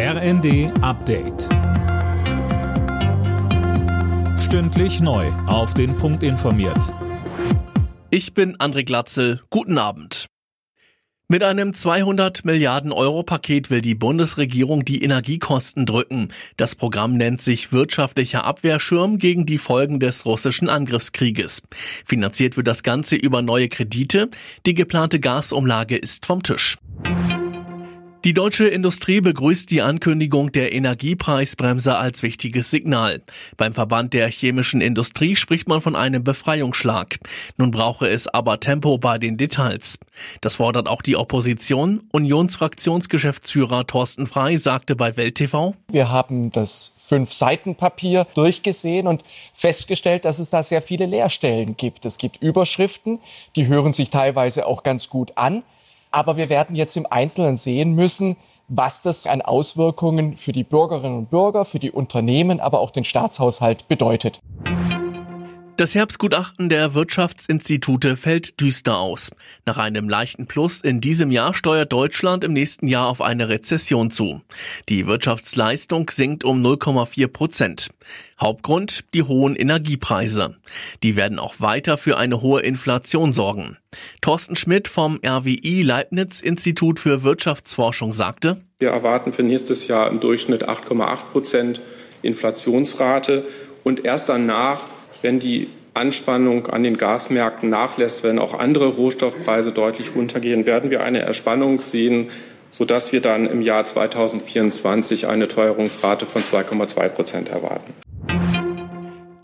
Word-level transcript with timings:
RND 0.00 0.70
Update. 0.80 1.48
Stündlich 4.38 5.00
neu. 5.00 5.26
Auf 5.48 5.74
den 5.74 5.96
Punkt 5.96 6.22
informiert. 6.22 6.94
Ich 8.08 8.32
bin 8.32 8.56
André 8.58 8.84
Glatzel. 8.84 9.40
Guten 9.50 9.76
Abend. 9.76 10.26
Mit 11.26 11.42
einem 11.42 11.74
200 11.74 12.44
Milliarden 12.44 12.92
Euro 12.92 13.24
Paket 13.24 13.70
will 13.70 13.80
die 13.80 13.96
Bundesregierung 13.96 14.84
die 14.84 15.02
Energiekosten 15.02 15.84
drücken. 15.84 16.28
Das 16.56 16.76
Programm 16.76 17.16
nennt 17.16 17.42
sich 17.42 17.72
wirtschaftlicher 17.72 18.44
Abwehrschirm 18.44 19.18
gegen 19.18 19.46
die 19.46 19.58
Folgen 19.58 19.98
des 19.98 20.24
russischen 20.26 20.68
Angriffskrieges. 20.68 21.62
Finanziert 22.06 22.56
wird 22.56 22.68
das 22.68 22.84
Ganze 22.84 23.16
über 23.16 23.42
neue 23.42 23.68
Kredite. 23.68 24.30
Die 24.64 24.74
geplante 24.74 25.18
Gasumlage 25.18 25.96
ist 25.96 26.24
vom 26.24 26.44
Tisch. 26.44 26.78
Die 28.24 28.34
deutsche 28.34 28.66
Industrie 28.66 29.20
begrüßt 29.20 29.70
die 29.70 29.80
Ankündigung 29.80 30.50
der 30.50 30.72
Energiepreisbremse 30.72 31.96
als 31.96 32.24
wichtiges 32.24 32.68
Signal. 32.68 33.22
Beim 33.56 33.72
Verband 33.72 34.12
der 34.12 34.28
chemischen 34.28 34.80
Industrie 34.80 35.36
spricht 35.36 35.68
man 35.68 35.80
von 35.80 35.94
einem 35.94 36.24
Befreiungsschlag. 36.24 37.20
Nun 37.58 37.70
brauche 37.70 38.08
es 38.08 38.26
aber 38.26 38.58
Tempo 38.58 38.98
bei 38.98 39.18
den 39.18 39.36
Details. 39.36 40.00
Das 40.40 40.56
fordert 40.56 40.88
auch 40.88 41.00
die 41.00 41.14
Opposition. 41.14 42.08
Unionsfraktionsgeschäftsführer 42.10 43.86
Thorsten 43.86 44.26
Frei 44.26 44.56
sagte 44.56 44.96
bei 44.96 45.16
Welt 45.16 45.36
TV: 45.36 45.76
Wir 45.88 46.10
haben 46.10 46.50
das 46.50 46.94
Fünf-Seiten-Papier 46.96 48.26
durchgesehen 48.34 49.06
und 49.06 49.22
festgestellt, 49.54 50.24
dass 50.24 50.40
es 50.40 50.50
da 50.50 50.64
sehr 50.64 50.82
viele 50.82 51.06
Leerstellen 51.06 51.76
gibt. 51.76 52.04
Es 52.04 52.18
gibt 52.18 52.42
Überschriften, 52.42 53.20
die 53.54 53.68
hören 53.68 53.92
sich 53.92 54.10
teilweise 54.10 54.66
auch 54.66 54.82
ganz 54.82 55.08
gut 55.08 55.32
an. 55.36 55.62
Aber 56.10 56.36
wir 56.36 56.48
werden 56.48 56.76
jetzt 56.76 56.96
im 56.96 57.06
Einzelnen 57.08 57.56
sehen 57.56 57.94
müssen, 57.94 58.36
was 58.68 59.02
das 59.02 59.26
an 59.26 59.40
Auswirkungen 59.40 60.36
für 60.36 60.52
die 60.52 60.64
Bürgerinnen 60.64 61.18
und 61.18 61.30
Bürger, 61.30 61.64
für 61.64 61.78
die 61.78 61.90
Unternehmen, 61.90 62.60
aber 62.60 62.80
auch 62.80 62.90
den 62.90 63.04
Staatshaushalt 63.04 63.88
bedeutet. 63.88 64.40
Das 65.78 65.94
Herbstgutachten 65.94 66.68
der 66.68 66.94
Wirtschaftsinstitute 66.94 68.16
fällt 68.16 68.60
düster 68.60 68.98
aus. 68.98 69.30
Nach 69.64 69.78
einem 69.78 70.08
leichten 70.08 70.48
Plus 70.48 70.80
in 70.80 71.00
diesem 71.00 71.30
Jahr 71.30 71.54
steuert 71.54 71.92
Deutschland 71.92 72.42
im 72.42 72.52
nächsten 72.52 72.88
Jahr 72.88 73.06
auf 73.06 73.20
eine 73.20 73.48
Rezession 73.48 74.10
zu. 74.10 74.42
Die 74.88 75.06
Wirtschaftsleistung 75.06 76.10
sinkt 76.10 76.42
um 76.42 76.66
0,4 76.66 77.28
Prozent. 77.28 77.90
Hauptgrund 78.40 79.04
die 79.14 79.22
hohen 79.22 79.54
Energiepreise. 79.54 80.56
Die 81.04 81.14
werden 81.14 81.38
auch 81.38 81.60
weiter 81.60 81.96
für 81.96 82.16
eine 82.16 82.42
hohe 82.42 82.62
Inflation 82.62 83.32
sorgen. 83.32 83.76
Thorsten 84.20 84.56
Schmidt 84.56 84.88
vom 84.88 85.20
RWI 85.24 85.82
Leibniz 85.84 86.40
Institut 86.40 86.98
für 86.98 87.22
Wirtschaftsforschung 87.22 88.12
sagte, 88.12 88.60
wir 88.80 88.90
erwarten 88.90 89.32
für 89.32 89.44
nächstes 89.44 89.86
Jahr 89.86 90.10
im 90.10 90.18
Durchschnitt 90.18 90.68
8,8 90.68 91.16
Prozent 91.30 91.80
Inflationsrate 92.22 93.46
und 93.84 94.04
erst 94.04 94.28
danach 94.28 94.82
wenn 95.22 95.38
die 95.38 95.68
Anspannung 95.94 96.68
an 96.68 96.82
den 96.82 96.96
Gasmärkten 96.96 97.70
nachlässt, 97.70 98.22
wenn 98.22 98.38
auch 98.38 98.58
andere 98.58 98.86
Rohstoffpreise 98.86 99.72
deutlich 99.72 100.14
runtergehen, 100.14 100.64
werden 100.64 100.90
wir 100.90 101.02
eine 101.02 101.20
Erspannung 101.20 101.80
sehen, 101.80 102.28
sodass 102.70 103.12
wir 103.12 103.20
dann 103.20 103.46
im 103.46 103.62
Jahr 103.62 103.84
2024 103.84 105.26
eine 105.26 105.48
Teuerungsrate 105.48 106.26
von 106.26 106.42
2,2 106.42 107.08
Prozent 107.08 107.48
erwarten. 107.48 107.94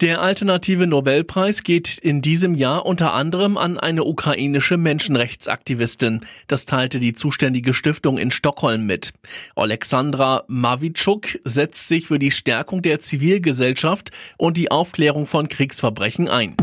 Der 0.04 0.20
alternative 0.20 0.86
Nobelpreis 0.86 1.62
geht 1.62 1.96
in 1.96 2.20
diesem 2.20 2.54
Jahr 2.54 2.84
unter 2.84 3.14
anderem 3.14 3.56
an 3.56 3.78
eine 3.78 4.04
ukrainische 4.04 4.76
Menschenrechtsaktivistin. 4.76 6.26
Das 6.46 6.66
teilte 6.66 7.00
die 7.00 7.14
zuständige 7.14 7.72
Stiftung 7.72 8.18
in 8.18 8.30
Stockholm 8.30 8.84
mit. 8.84 9.14
Alexandra 9.56 10.44
Mavitschuk 10.46 11.38
setzt 11.44 11.88
sich 11.88 12.08
für 12.08 12.18
die 12.18 12.32
Stärkung 12.32 12.82
der 12.82 12.98
Zivilgesellschaft 12.98 14.10
und 14.36 14.58
die 14.58 14.70
Aufklärung 14.70 15.26
von 15.26 15.48
Kriegsverbrechen 15.48 16.28
ein. 16.28 16.54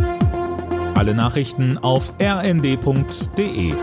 Alle 0.94 1.16
Nachrichten 1.16 1.80
auf 1.80 2.14
rnd.de 2.22 3.74